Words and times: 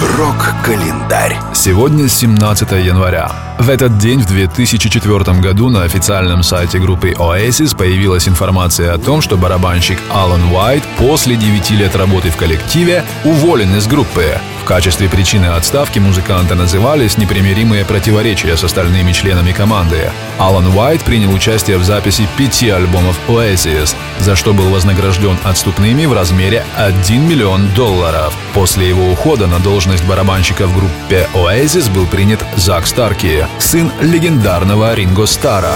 Рок-календарь. 0.00 1.36
Сегодня 1.52 2.08
17 2.08 2.72
января. 2.72 3.30
В 3.58 3.68
этот 3.68 3.98
день, 3.98 4.20
в 4.20 4.26
2004 4.26 5.40
году, 5.42 5.68
на 5.68 5.82
официальном 5.82 6.42
сайте 6.42 6.78
группы 6.78 7.10
Oasis 7.10 7.76
появилась 7.76 8.26
информация 8.26 8.94
о 8.94 8.98
том, 8.98 9.20
что 9.20 9.36
барабанщик 9.36 9.98
Алан 10.10 10.54
Уайт 10.54 10.82
после 10.96 11.36
9 11.36 11.70
лет 11.72 11.94
работы 11.96 12.30
в 12.30 12.36
коллективе 12.38 13.04
уволен 13.24 13.76
из 13.76 13.86
группы. 13.86 14.38
Качестве 14.70 15.08
причины 15.08 15.46
отставки 15.46 15.98
музыканта 15.98 16.54
назывались 16.54 17.18
непримиримые 17.18 17.84
противоречия 17.84 18.56
с 18.56 18.62
остальными 18.62 19.10
членами 19.10 19.50
команды. 19.50 20.12
Алан 20.38 20.68
Уайт 20.68 21.02
принял 21.02 21.34
участие 21.34 21.76
в 21.76 21.82
записи 21.82 22.28
пяти 22.38 22.70
альбомов 22.70 23.18
Oasis, 23.26 23.96
за 24.20 24.36
что 24.36 24.54
был 24.54 24.70
вознагражден 24.70 25.36
отступными 25.42 26.06
в 26.06 26.12
размере 26.12 26.64
1 26.76 27.28
миллион 27.28 27.66
долларов. 27.74 28.32
После 28.54 28.88
его 28.88 29.10
ухода 29.10 29.48
на 29.48 29.58
должность 29.58 30.04
барабанщика 30.04 30.68
в 30.68 30.76
группе 30.76 31.28
Oasis 31.34 31.92
был 31.92 32.06
принят 32.06 32.44
Зак 32.54 32.86
Старки, 32.86 33.48
сын 33.58 33.90
легендарного 34.00 34.94
Ринго 34.94 35.26
Стара. 35.26 35.72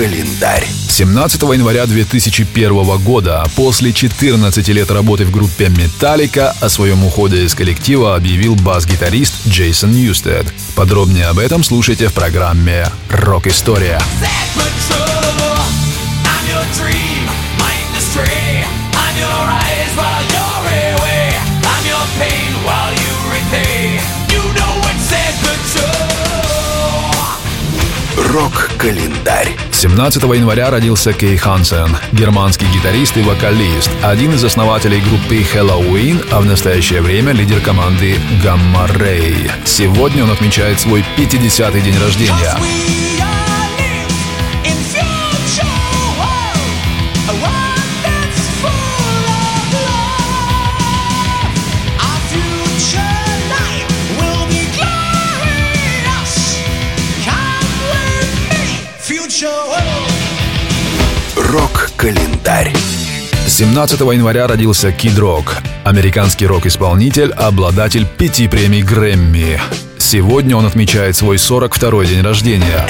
Рок-календарь. 0.00 0.66
17 0.88 1.42
января 1.42 1.84
2001 1.84 2.98
года, 3.04 3.44
после 3.54 3.92
14 3.92 4.66
лет 4.68 4.90
работы 4.90 5.26
в 5.26 5.30
группе 5.30 5.66
Metallica, 5.66 6.54
о 6.58 6.68
своем 6.70 7.04
уходе 7.04 7.44
из 7.44 7.54
коллектива 7.54 8.16
объявил 8.16 8.54
бас-гитарист 8.54 9.46
Джейсон 9.46 9.92
Ньюстед. 9.92 10.46
Подробнее 10.74 11.26
об 11.26 11.38
этом 11.38 11.62
слушайте 11.62 12.08
в 12.08 12.14
программе 12.14 12.86
«Рок-история». 13.10 14.00
Рок-календарь. 28.32 29.56
17 29.72 30.22
января 30.22 30.70
родился 30.70 31.12
Кей 31.12 31.36
Хансен, 31.36 31.96
германский 32.12 32.66
гитарист 32.72 33.16
и 33.16 33.22
вокалист, 33.22 33.90
один 34.02 34.34
из 34.34 34.44
основателей 34.44 35.00
группы 35.00 35.44
Halloween, 35.52 36.24
а 36.30 36.40
в 36.40 36.44
настоящее 36.44 37.00
время 37.02 37.32
лидер 37.32 37.60
команды 37.60 38.14
Gamma 38.44 38.88
Ray. 38.96 39.50
Сегодня 39.64 40.22
он 40.22 40.30
отмечает 40.30 40.78
свой 40.78 41.04
50-й 41.16 41.80
день 41.80 41.98
рождения. 41.98 42.99
Рок-календарь. 61.34 62.74
17 63.46 64.00
января 64.00 64.46
родился 64.46 64.92
Кид 64.92 65.18
Рок, 65.18 65.56
американский 65.82 66.46
рок-исполнитель, 66.46 67.32
обладатель 67.32 68.06
пяти 68.06 68.48
премий 68.48 68.82
Грэмми. 68.82 69.58
Сегодня 69.96 70.56
он 70.56 70.66
отмечает 70.66 71.16
свой 71.16 71.36
42-й 71.36 72.06
день 72.08 72.20
рождения. 72.20 72.86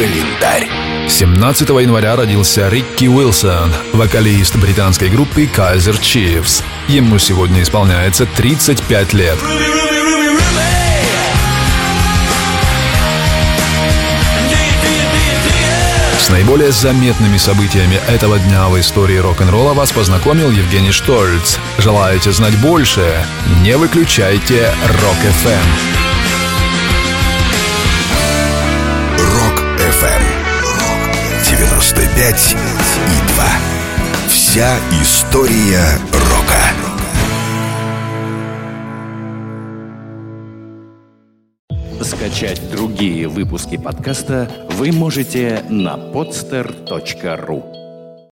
Рок-календарь. 0.00 0.68
17 1.08 1.68
января 1.68 2.16
родился 2.16 2.68
Рикки 2.68 3.04
Уилсон, 3.06 3.70
вокалист 3.92 4.56
британской 4.56 5.10
группы 5.10 5.42
Kaiser 5.44 6.00
Chiefs. 6.00 6.62
Ему 6.88 7.18
сегодня 7.18 7.62
исполняется 7.62 8.24
35 8.24 9.12
лет. 9.12 9.38
С 16.18 16.30
наиболее 16.30 16.72
заметными 16.72 17.36
событиями 17.36 18.00
этого 18.08 18.38
дня 18.38 18.68
в 18.68 18.80
истории 18.80 19.18
рок-н-ролла 19.18 19.74
вас 19.74 19.92
познакомил 19.92 20.50
Евгений 20.50 20.92
Штольц. 20.92 21.58
Желаете 21.78 22.32
знать 22.32 22.56
больше? 22.60 23.22
Не 23.62 23.76
выключайте. 23.76 24.72
Рок-ФМ. 25.02 25.99
95 31.80 32.52
и 32.52 33.32
2. 33.34 33.44
Вся 34.28 34.76
история 35.00 35.98
рока. 36.12 36.62
Скачать 42.02 42.60
другие 42.70 43.28
выпуски 43.28 43.78
подкаста 43.78 44.50
вы 44.72 44.92
можете 44.92 45.64
на 45.70 45.96
podster.ru 45.96 47.79